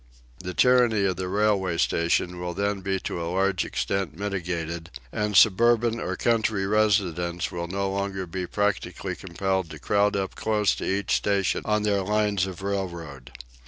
[0.39, 5.37] The tyranny of the railway station will then be to a large extent mitigated, and
[5.37, 10.85] suburban or country residents will no longer be practically compelled to crowd up close to
[10.89, 13.31] each station on their lines of railroad.